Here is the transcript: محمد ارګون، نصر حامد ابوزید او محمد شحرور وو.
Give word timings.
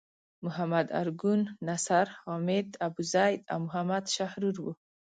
محمد 0.45 0.87
ارګون، 1.01 1.39
نصر 1.67 2.05
حامد 2.19 2.67
ابوزید 2.87 3.39
او 3.53 3.57
محمد 3.65 4.03
شحرور 4.15 4.55
وو. 4.59 4.73